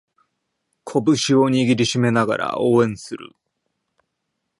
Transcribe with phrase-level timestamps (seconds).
[0.83, 1.03] 拳
[1.37, 3.35] を握りしめながら応援する